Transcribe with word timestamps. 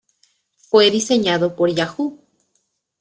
Fue 0.61 0.89
diseñado 0.89 1.55
por 1.55 1.69
Yahoo! 1.69 2.19